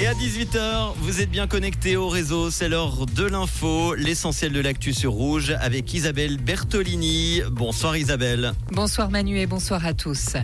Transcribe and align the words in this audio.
Et 0.00 0.08
à 0.08 0.12
18h, 0.12 0.94
vous 0.98 1.20
êtes 1.20 1.30
bien 1.30 1.46
connectés 1.46 1.96
au 1.96 2.08
réseau, 2.08 2.50
c'est 2.50 2.68
l'heure 2.68 3.06
de 3.06 3.22
l'info, 3.22 3.94
l'essentiel 3.94 4.50
de 4.50 4.58
l'actu 4.58 4.92
sur 4.92 5.12
Rouge 5.12 5.54
avec 5.60 5.94
Isabelle 5.94 6.38
Bertolini. 6.38 7.42
Bonsoir 7.48 7.96
Isabelle. 7.96 8.54
Bonsoir 8.72 9.12
Manu 9.12 9.38
et 9.38 9.46
bonsoir 9.46 9.86
à 9.86 9.94
tous. 9.94 10.34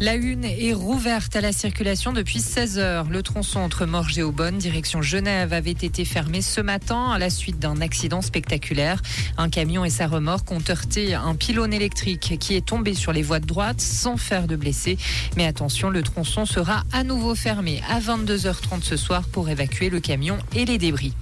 La 0.00 0.16
une 0.16 0.44
est 0.44 0.72
rouverte 0.72 1.36
à 1.36 1.40
la 1.40 1.52
circulation 1.52 2.12
depuis 2.12 2.40
16 2.40 2.78
heures. 2.80 3.04
Le 3.08 3.22
tronçon 3.22 3.60
entre 3.60 3.86
Morges 3.86 4.18
et 4.18 4.24
Aubonne, 4.24 4.58
direction 4.58 5.02
Genève, 5.02 5.52
avait 5.52 5.70
été 5.70 6.04
fermé 6.04 6.42
ce 6.42 6.60
matin 6.60 7.12
à 7.12 7.20
la 7.20 7.30
suite 7.30 7.60
d'un 7.60 7.80
accident 7.80 8.22
spectaculaire. 8.22 9.00
Un 9.38 9.50
camion 9.50 9.84
et 9.84 9.90
sa 9.90 10.08
remorque 10.08 10.50
ont 10.50 10.62
heurté 10.68 11.14
un 11.14 11.36
pylône 11.36 11.72
électrique 11.72 12.38
qui 12.40 12.56
est 12.56 12.66
tombé 12.66 12.92
sur 12.92 13.12
les 13.12 13.22
voies 13.22 13.38
de 13.38 13.46
droite 13.46 13.80
sans 13.80 14.16
faire 14.16 14.48
de 14.48 14.56
blessés. 14.56 14.98
Mais 15.36 15.46
attention, 15.46 15.90
le 15.90 16.02
tronçon 16.02 16.44
sera 16.44 16.82
à 16.92 17.04
nouveau 17.04 17.36
fermé 17.36 17.80
à 17.88 18.00
22h30 18.00 18.82
ce 18.82 18.95
soir 18.96 19.22
pour 19.30 19.48
évacuer 19.48 19.90
le 19.90 20.00
camion 20.00 20.38
et 20.54 20.64
les 20.64 20.78
débris. 20.78 21.14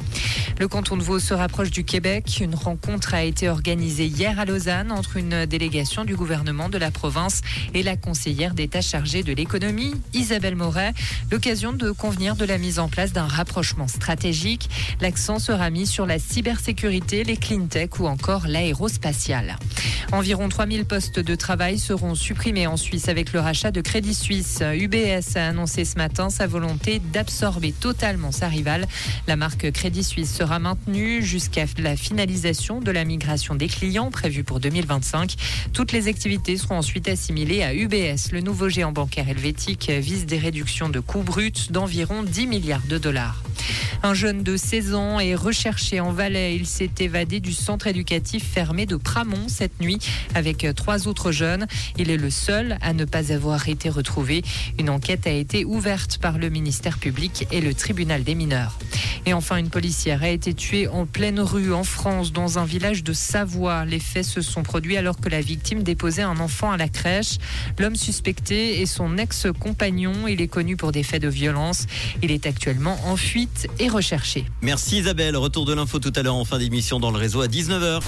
Le 0.60 0.68
canton 0.68 0.96
de 0.96 1.02
Vaud 1.02 1.18
se 1.18 1.34
rapproche 1.34 1.70
du 1.70 1.84
Québec. 1.84 2.38
Une 2.40 2.54
rencontre 2.54 3.14
a 3.14 3.24
été 3.24 3.48
organisée 3.48 4.06
hier 4.06 4.38
à 4.38 4.44
Lausanne 4.44 4.92
entre 4.92 5.16
une 5.16 5.46
délégation 5.46 6.04
du 6.04 6.14
gouvernement 6.14 6.68
de 6.68 6.78
la 6.78 6.92
province 6.92 7.40
et 7.74 7.82
la 7.82 7.96
conseillère 7.96 8.54
d'État 8.54 8.80
chargée 8.80 9.24
de 9.24 9.32
l'économie, 9.32 9.94
Isabelle 10.12 10.54
Moret. 10.54 10.94
L'occasion 11.32 11.72
de 11.72 11.90
convenir 11.90 12.36
de 12.36 12.44
la 12.44 12.58
mise 12.58 12.78
en 12.78 12.88
place 12.88 13.12
d'un 13.12 13.26
rapprochement 13.26 13.88
stratégique. 13.88 14.70
L'accent 15.00 15.40
sera 15.40 15.70
mis 15.70 15.86
sur 15.86 16.06
la 16.06 16.20
cybersécurité, 16.20 17.24
les 17.24 17.36
clean 17.36 17.66
tech 17.66 17.98
ou 17.98 18.06
encore 18.06 18.46
l'aérospatiale. 18.46 19.56
Environ 20.14 20.48
3000 20.48 20.84
postes 20.84 21.18
de 21.18 21.34
travail 21.34 21.76
seront 21.76 22.14
supprimés 22.14 22.68
en 22.68 22.76
Suisse 22.76 23.08
avec 23.08 23.32
le 23.32 23.40
rachat 23.40 23.72
de 23.72 23.80
Crédit 23.80 24.14
Suisse. 24.14 24.62
UBS 24.62 25.36
a 25.36 25.48
annoncé 25.48 25.84
ce 25.84 25.96
matin 25.96 26.30
sa 26.30 26.46
volonté 26.46 27.00
d'absorber 27.00 27.72
totalement 27.72 28.30
sa 28.30 28.46
rivale. 28.46 28.86
La 29.26 29.34
marque 29.34 29.72
Crédit 29.72 30.04
Suisse 30.04 30.32
sera 30.32 30.60
maintenue 30.60 31.20
jusqu'à 31.20 31.64
la 31.78 31.96
finalisation 31.96 32.78
de 32.80 32.92
la 32.92 33.04
migration 33.04 33.56
des 33.56 33.66
clients 33.66 34.12
prévue 34.12 34.44
pour 34.44 34.60
2025. 34.60 35.34
Toutes 35.72 35.90
les 35.90 36.06
activités 36.06 36.58
seront 36.58 36.78
ensuite 36.78 37.08
assimilées 37.08 37.64
à 37.64 37.74
UBS. 37.74 38.30
Le 38.30 38.40
nouveau 38.40 38.68
géant 38.68 38.92
bancaire 38.92 39.28
helvétique 39.28 39.90
vise 39.90 40.26
des 40.26 40.38
réductions 40.38 40.88
de 40.88 41.00
coûts 41.00 41.24
bruts 41.24 41.70
d'environ 41.70 42.22
10 42.22 42.46
milliards 42.46 42.86
de 42.88 42.98
dollars. 42.98 43.42
Un 44.04 44.12
jeune 44.12 44.42
de 44.42 44.58
16 44.58 44.94
ans 44.94 45.18
est 45.18 45.34
recherché 45.34 45.98
en 45.98 46.12
Valais. 46.12 46.54
Il 46.56 46.66
s'est 46.66 46.90
évadé 47.00 47.40
du 47.40 47.54
centre 47.54 47.86
éducatif 47.86 48.44
fermé 48.44 48.84
de 48.84 48.96
Pramont 48.96 49.48
cette 49.48 49.80
nuit 49.80 49.98
avec 50.34 50.66
trois 50.76 51.08
autres 51.08 51.32
jeunes. 51.32 51.66
Il 51.96 52.10
est 52.10 52.18
le 52.18 52.28
seul 52.28 52.76
à 52.82 52.92
ne 52.92 53.06
pas 53.06 53.32
avoir 53.32 53.66
été 53.66 53.88
retrouvé. 53.88 54.42
Une 54.78 54.90
enquête 54.90 55.26
a 55.26 55.30
été 55.30 55.64
ouverte 55.64 56.18
par 56.18 56.36
le 56.36 56.50
ministère 56.50 56.98
public 56.98 57.48
et 57.50 57.62
le 57.62 57.72
tribunal 57.72 58.24
des 58.24 58.34
mineurs. 58.34 58.76
Et 59.26 59.32
enfin, 59.32 59.56
une 59.56 59.70
policière 59.70 60.22
a 60.22 60.28
été 60.28 60.52
tuée 60.52 60.86
en 60.88 61.06
pleine 61.06 61.40
rue 61.40 61.72
en 61.72 61.84
France, 61.84 62.32
dans 62.32 62.58
un 62.58 62.64
village 62.64 63.02
de 63.02 63.12
Savoie. 63.12 63.84
Les 63.84 63.98
faits 63.98 64.24
se 64.24 64.42
sont 64.42 64.62
produits 64.62 64.96
alors 64.96 65.18
que 65.18 65.28
la 65.28 65.40
victime 65.40 65.82
déposait 65.82 66.22
un 66.22 66.38
enfant 66.40 66.70
à 66.70 66.76
la 66.76 66.88
crèche. 66.88 67.38
L'homme 67.78 67.96
suspecté 67.96 68.82
est 68.82 68.86
son 68.86 69.16
ex-compagnon. 69.16 70.28
Il 70.28 70.40
est 70.42 70.48
connu 70.48 70.76
pour 70.76 70.92
des 70.92 71.02
faits 71.02 71.22
de 71.22 71.28
violence. 71.28 71.86
Il 72.22 72.30
est 72.30 72.46
actuellement 72.46 72.98
en 73.06 73.16
fuite 73.16 73.68
et 73.78 73.88
recherché. 73.88 74.44
Merci 74.60 74.98
Isabelle. 74.98 75.36
Retour 75.36 75.64
de 75.64 75.74
l'info 75.74 75.98
tout 75.98 76.12
à 76.16 76.22
l'heure 76.22 76.36
en 76.36 76.44
fin 76.44 76.58
d'émission 76.58 77.00
dans 77.00 77.10
le 77.10 77.18
réseau 77.18 77.40
à 77.40 77.46
19h. 77.46 78.00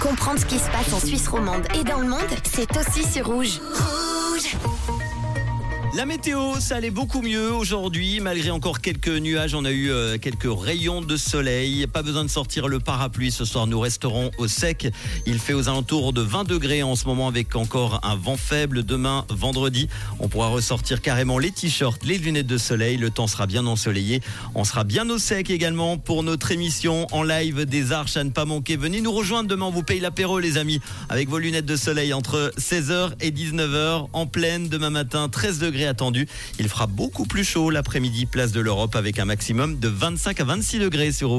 Comprendre 0.00 0.40
ce 0.40 0.46
qui 0.46 0.58
se 0.58 0.70
passe 0.70 0.92
en 0.92 1.00
Suisse 1.00 1.28
romande 1.28 1.64
et 1.78 1.84
dans 1.84 1.98
le 1.98 2.08
monde, 2.08 2.20
c'est 2.44 2.68
aussi 2.76 3.04
sur 3.04 3.26
Rouge. 3.26 3.60
Rouge 3.74 4.97
La 5.94 6.04
météo, 6.04 6.60
ça 6.60 6.76
allait 6.76 6.90
beaucoup 6.90 7.22
mieux 7.22 7.50
aujourd'hui. 7.50 8.20
Malgré 8.20 8.50
encore 8.50 8.82
quelques 8.82 9.08
nuages, 9.08 9.54
on 9.54 9.64
a 9.64 9.70
eu 9.70 9.90
euh, 9.90 10.18
quelques 10.18 10.46
rayons 10.46 11.00
de 11.00 11.16
soleil. 11.16 11.86
Pas 11.86 12.02
besoin 12.02 12.24
de 12.24 12.28
sortir 12.28 12.68
le 12.68 12.78
parapluie 12.78 13.32
ce 13.32 13.46
soir. 13.46 13.66
Nous 13.66 13.80
resterons 13.80 14.30
au 14.36 14.48
sec. 14.48 14.92
Il 15.26 15.38
fait 15.38 15.54
aux 15.54 15.68
alentours 15.68 16.12
de 16.12 16.20
20 16.20 16.44
degrés 16.44 16.82
en 16.82 16.94
ce 16.94 17.06
moment 17.06 17.26
avec 17.26 17.56
encore 17.56 18.00
un 18.02 18.16
vent 18.16 18.36
faible. 18.36 18.84
Demain, 18.84 19.24
vendredi, 19.30 19.88
on 20.20 20.28
pourra 20.28 20.48
ressortir 20.48 21.00
carrément 21.00 21.38
les 21.38 21.50
t-shirts, 21.50 22.04
les 22.04 22.18
lunettes 22.18 22.46
de 22.46 22.58
soleil. 22.58 22.98
Le 22.98 23.08
temps 23.08 23.26
sera 23.26 23.46
bien 23.46 23.66
ensoleillé. 23.66 24.20
On 24.54 24.64
sera 24.64 24.84
bien 24.84 25.08
au 25.08 25.18
sec 25.18 25.48
également 25.48 25.96
pour 25.96 26.22
notre 26.22 26.52
émission 26.52 27.06
en 27.12 27.22
live 27.22 27.64
des 27.64 27.92
Arches 27.92 28.18
à 28.18 28.24
ne 28.24 28.30
pas 28.30 28.44
manquer. 28.44 28.76
Venez 28.76 29.00
nous 29.00 29.12
rejoindre 29.12 29.48
demain. 29.48 29.66
On 29.66 29.70
vous 29.70 29.82
paye 29.82 30.00
l'apéro, 30.00 30.38
les 30.38 30.58
amis, 30.58 30.80
avec 31.08 31.30
vos 31.30 31.38
lunettes 31.38 31.66
de 31.66 31.76
soleil 31.76 32.12
entre 32.12 32.52
16h 32.58 33.12
et 33.22 33.30
19h 33.30 34.08
en 34.12 34.26
pleine 34.26 34.68
demain 34.68 34.90
matin. 34.90 35.30
13 35.30 35.58
degrés 35.58 35.77
attendu. 35.86 36.26
Il 36.58 36.68
fera 36.68 36.86
beaucoup 36.86 37.24
plus 37.24 37.44
chaud 37.44 37.70
l'après-midi, 37.70 38.26
place 38.26 38.52
de 38.52 38.60
l'Europe, 38.60 38.96
avec 38.96 39.18
un 39.18 39.24
maximum 39.24 39.78
de 39.78 39.88
25 39.88 40.40
à 40.40 40.44
26 40.44 40.78
degrés 40.78 41.12
sur 41.12 41.30